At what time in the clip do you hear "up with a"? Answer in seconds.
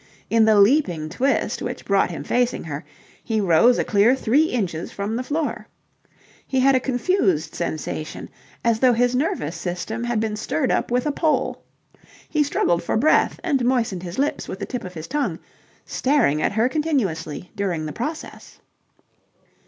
10.71-11.11